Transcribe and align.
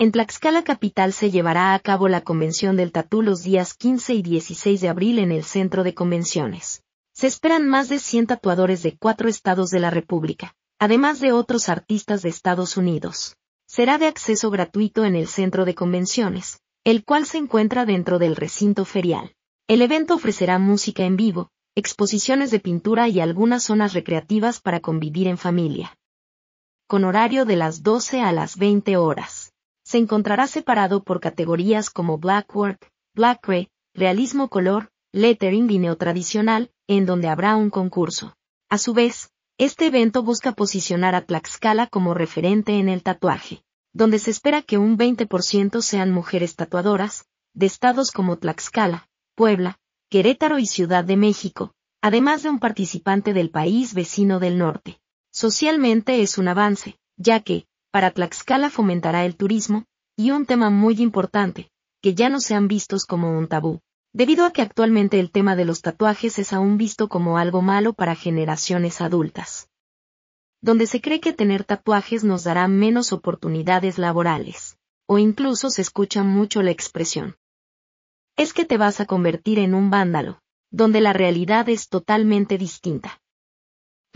En 0.00 0.12
Tlaxcala 0.12 0.62
Capital 0.62 1.12
se 1.12 1.32
llevará 1.32 1.74
a 1.74 1.78
cabo 1.80 2.06
la 2.06 2.20
convención 2.20 2.76
del 2.76 2.92
Tatú 2.92 3.20
los 3.20 3.42
días 3.42 3.74
15 3.74 4.14
y 4.14 4.22
16 4.22 4.80
de 4.80 4.88
abril 4.88 5.18
en 5.18 5.32
el 5.32 5.42
Centro 5.42 5.82
de 5.82 5.92
Convenciones. 5.92 6.84
Se 7.12 7.26
esperan 7.26 7.68
más 7.68 7.88
de 7.88 7.98
100 7.98 8.28
tatuadores 8.28 8.84
de 8.84 8.96
cuatro 8.96 9.28
estados 9.28 9.70
de 9.70 9.80
la 9.80 9.90
República, 9.90 10.54
además 10.78 11.18
de 11.18 11.32
otros 11.32 11.68
artistas 11.68 12.22
de 12.22 12.28
Estados 12.28 12.76
Unidos. 12.76 13.34
Será 13.66 13.98
de 13.98 14.06
acceso 14.06 14.52
gratuito 14.52 15.04
en 15.04 15.16
el 15.16 15.26
Centro 15.26 15.64
de 15.64 15.74
Convenciones, 15.74 16.60
el 16.84 17.04
cual 17.04 17.26
se 17.26 17.38
encuentra 17.38 17.84
dentro 17.84 18.20
del 18.20 18.36
recinto 18.36 18.84
ferial. 18.84 19.34
El 19.66 19.82
evento 19.82 20.14
ofrecerá 20.14 20.60
música 20.60 21.06
en 21.06 21.16
vivo, 21.16 21.50
exposiciones 21.74 22.52
de 22.52 22.60
pintura 22.60 23.08
y 23.08 23.18
algunas 23.18 23.64
zonas 23.64 23.94
recreativas 23.94 24.60
para 24.60 24.78
convivir 24.78 25.26
en 25.26 25.38
familia. 25.38 25.98
Con 26.86 27.02
horario 27.02 27.44
de 27.44 27.56
las 27.56 27.82
12 27.82 28.20
a 28.20 28.30
las 28.30 28.56
20 28.58 28.96
horas. 28.96 29.47
Se 29.88 29.96
encontrará 29.96 30.46
separado 30.46 31.02
por 31.02 31.18
categorías 31.18 31.88
como 31.88 32.18
Black 32.18 32.54
Work, 32.54 32.92
Black 33.14 33.40
Gray, 33.42 33.70
Realismo 33.94 34.50
Color, 34.50 34.90
Lettering 35.12 35.70
y 35.70 35.78
Neotradicional, 35.78 36.70
en 36.88 37.06
donde 37.06 37.28
habrá 37.28 37.56
un 37.56 37.70
concurso. 37.70 38.36
A 38.68 38.76
su 38.76 38.92
vez, 38.92 39.30
este 39.56 39.86
evento 39.86 40.22
busca 40.22 40.52
posicionar 40.52 41.14
a 41.14 41.24
Tlaxcala 41.24 41.86
como 41.86 42.12
referente 42.12 42.78
en 42.78 42.90
el 42.90 43.02
tatuaje, 43.02 43.62
donde 43.94 44.18
se 44.18 44.30
espera 44.30 44.60
que 44.60 44.76
un 44.76 44.98
20% 44.98 45.80
sean 45.80 46.10
mujeres 46.10 46.54
tatuadoras, 46.54 47.24
de 47.54 47.64
estados 47.64 48.10
como 48.10 48.36
Tlaxcala, 48.36 49.08
Puebla, 49.34 49.78
Querétaro 50.10 50.58
y 50.58 50.66
Ciudad 50.66 51.02
de 51.02 51.16
México, 51.16 51.72
además 52.02 52.42
de 52.42 52.50
un 52.50 52.58
participante 52.58 53.32
del 53.32 53.48
país 53.48 53.94
vecino 53.94 54.38
del 54.38 54.58
norte. 54.58 55.00
Socialmente 55.32 56.20
es 56.20 56.36
un 56.36 56.48
avance, 56.48 56.98
ya 57.16 57.40
que, 57.40 57.66
para 57.90 58.10
Tlaxcala 58.10 58.70
fomentará 58.70 59.24
el 59.24 59.36
turismo, 59.36 59.84
y 60.16 60.30
un 60.30 60.46
tema 60.46 60.70
muy 60.70 61.00
importante, 61.00 61.70
que 62.02 62.14
ya 62.14 62.28
no 62.28 62.40
sean 62.40 62.68
vistos 62.68 63.04
como 63.06 63.36
un 63.38 63.48
tabú, 63.48 63.80
debido 64.12 64.44
a 64.44 64.52
que 64.52 64.62
actualmente 64.62 65.20
el 65.20 65.30
tema 65.30 65.56
de 65.56 65.64
los 65.64 65.80
tatuajes 65.80 66.38
es 66.38 66.52
aún 66.52 66.76
visto 66.76 67.08
como 67.08 67.38
algo 67.38 67.62
malo 67.62 67.92
para 67.92 68.14
generaciones 68.14 69.00
adultas. 69.00 69.68
Donde 70.60 70.86
se 70.86 71.00
cree 71.00 71.20
que 71.20 71.32
tener 71.32 71.64
tatuajes 71.64 72.24
nos 72.24 72.44
dará 72.44 72.66
menos 72.68 73.12
oportunidades 73.12 73.98
laborales, 73.98 74.76
o 75.06 75.18
incluso 75.18 75.70
se 75.70 75.82
escucha 75.82 76.24
mucho 76.24 76.62
la 76.62 76.70
expresión. 76.70 77.36
Es 78.36 78.52
que 78.52 78.64
te 78.64 78.76
vas 78.76 79.00
a 79.00 79.06
convertir 79.06 79.58
en 79.58 79.74
un 79.74 79.90
vándalo, 79.90 80.40
donde 80.70 81.00
la 81.00 81.12
realidad 81.12 81.68
es 81.68 81.88
totalmente 81.88 82.58
distinta. 82.58 83.20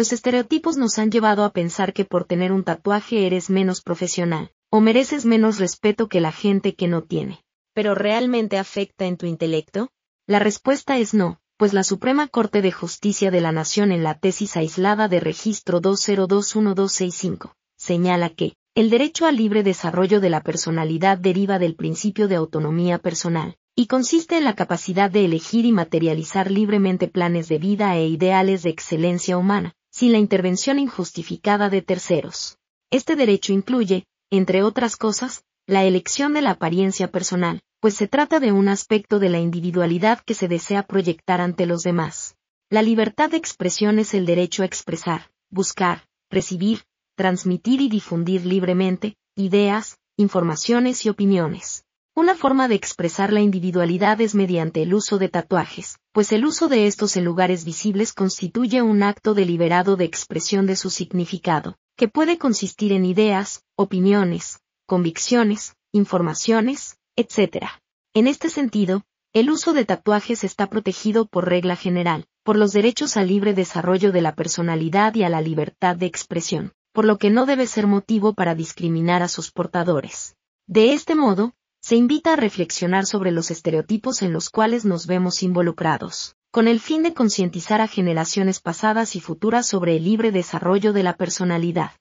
Los 0.00 0.14
estereotipos 0.14 0.78
nos 0.78 0.98
han 0.98 1.10
llevado 1.10 1.44
a 1.44 1.52
pensar 1.52 1.92
que 1.92 2.06
por 2.06 2.24
tener 2.24 2.52
un 2.52 2.64
tatuaje 2.64 3.26
eres 3.26 3.50
menos 3.50 3.82
profesional, 3.82 4.50
o 4.70 4.80
mereces 4.80 5.26
menos 5.26 5.58
respeto 5.58 6.08
que 6.08 6.22
la 6.22 6.32
gente 6.32 6.74
que 6.74 6.88
no 6.88 7.02
tiene 7.02 7.44
pero 7.74 7.94
realmente 7.94 8.56
afecta 8.56 9.04
en 9.04 9.18
tu 9.18 9.26
intelecto? 9.26 9.90
La 10.26 10.38
respuesta 10.38 10.96
es 10.96 11.12
no, 11.12 11.38
pues 11.58 11.74
la 11.74 11.84
Suprema 11.84 12.28
Corte 12.28 12.62
de 12.62 12.72
Justicia 12.72 13.30
de 13.30 13.42
la 13.42 13.52
Nación 13.52 13.92
en 13.92 14.02
la 14.02 14.18
tesis 14.18 14.56
aislada 14.56 15.06
de 15.06 15.20
registro 15.20 15.82
2021265 15.82 17.52
señala 17.76 18.30
que, 18.30 18.54
el 18.74 18.88
derecho 18.88 19.26
al 19.26 19.36
libre 19.36 19.62
desarrollo 19.62 20.20
de 20.20 20.30
la 20.30 20.40
personalidad 20.42 21.18
deriva 21.18 21.58
del 21.58 21.76
principio 21.76 22.26
de 22.26 22.36
autonomía 22.36 22.98
personal, 22.98 23.58
y 23.76 23.86
consiste 23.86 24.38
en 24.38 24.44
la 24.44 24.54
capacidad 24.54 25.10
de 25.10 25.26
elegir 25.26 25.66
y 25.66 25.72
materializar 25.72 26.50
libremente 26.50 27.06
planes 27.06 27.48
de 27.48 27.58
vida 27.58 27.94
e 27.98 28.06
ideales 28.08 28.62
de 28.62 28.70
excelencia 28.70 29.36
humana, 29.36 29.74
sin 30.00 30.12
la 30.12 30.18
intervención 30.18 30.78
injustificada 30.78 31.68
de 31.68 31.82
terceros. 31.82 32.56
Este 32.90 33.16
derecho 33.16 33.52
incluye, 33.52 34.06
entre 34.30 34.62
otras 34.62 34.96
cosas, 34.96 35.44
la 35.66 35.84
elección 35.84 36.32
de 36.32 36.40
la 36.40 36.52
apariencia 36.52 37.10
personal, 37.10 37.60
pues 37.80 37.96
se 37.96 38.08
trata 38.08 38.40
de 38.40 38.50
un 38.50 38.68
aspecto 38.68 39.18
de 39.18 39.28
la 39.28 39.40
individualidad 39.40 40.20
que 40.20 40.32
se 40.32 40.48
desea 40.48 40.84
proyectar 40.84 41.42
ante 41.42 41.66
los 41.66 41.82
demás. 41.82 42.34
La 42.70 42.80
libertad 42.80 43.28
de 43.28 43.36
expresión 43.36 43.98
es 43.98 44.14
el 44.14 44.24
derecho 44.24 44.62
a 44.62 44.64
expresar, 44.64 45.30
buscar, 45.50 46.06
recibir, 46.30 46.84
transmitir 47.14 47.82
y 47.82 47.90
difundir 47.90 48.46
libremente, 48.46 49.16
ideas, 49.36 49.98
informaciones 50.16 51.04
y 51.04 51.10
opiniones. 51.10 51.84
Una 52.16 52.34
forma 52.34 52.68
de 52.68 52.76
expresar 52.76 53.34
la 53.34 53.42
individualidad 53.42 54.18
es 54.22 54.34
mediante 54.34 54.80
el 54.80 54.94
uso 54.94 55.18
de 55.18 55.28
tatuajes, 55.28 55.98
pues 56.12 56.32
el 56.32 56.44
uso 56.44 56.68
de 56.68 56.86
estos 56.86 57.16
en 57.16 57.24
lugares 57.24 57.64
visibles 57.64 58.12
constituye 58.12 58.82
un 58.82 59.02
acto 59.02 59.34
deliberado 59.34 59.96
de 59.96 60.04
expresión 60.04 60.66
de 60.66 60.76
su 60.76 60.90
significado, 60.90 61.76
que 61.96 62.08
puede 62.08 62.38
consistir 62.38 62.92
en 62.92 63.04
ideas, 63.04 63.62
opiniones, 63.76 64.60
convicciones, 64.86 65.76
informaciones, 65.92 66.98
etc. 67.16 67.66
En 68.12 68.26
este 68.26 68.48
sentido, 68.48 69.04
el 69.32 69.50
uso 69.50 69.72
de 69.72 69.84
tatuajes 69.84 70.42
está 70.42 70.68
protegido 70.68 71.26
por 71.26 71.48
regla 71.48 71.76
general, 71.76 72.26
por 72.42 72.56
los 72.56 72.72
derechos 72.72 73.16
al 73.16 73.28
libre 73.28 73.54
desarrollo 73.54 74.10
de 74.10 74.22
la 74.22 74.34
personalidad 74.34 75.14
y 75.14 75.22
a 75.22 75.28
la 75.28 75.40
libertad 75.40 75.94
de 75.94 76.06
expresión, 76.06 76.72
por 76.92 77.04
lo 77.04 77.18
que 77.18 77.30
no 77.30 77.46
debe 77.46 77.68
ser 77.68 77.86
motivo 77.86 78.34
para 78.34 78.56
discriminar 78.56 79.22
a 79.22 79.28
sus 79.28 79.52
portadores. 79.52 80.34
De 80.66 80.92
este 80.92 81.14
modo, 81.14 81.54
se 81.80 81.96
invita 81.96 82.34
a 82.34 82.36
reflexionar 82.36 83.06
sobre 83.06 83.30
los 83.30 83.50
estereotipos 83.50 84.22
en 84.22 84.32
los 84.32 84.50
cuales 84.50 84.84
nos 84.84 85.06
vemos 85.06 85.42
involucrados, 85.42 86.36
con 86.50 86.68
el 86.68 86.78
fin 86.78 87.02
de 87.02 87.14
concientizar 87.14 87.80
a 87.80 87.88
generaciones 87.88 88.60
pasadas 88.60 89.16
y 89.16 89.20
futuras 89.20 89.66
sobre 89.66 89.96
el 89.96 90.04
libre 90.04 90.30
desarrollo 90.30 90.92
de 90.92 91.02
la 91.02 91.16
personalidad. 91.16 91.92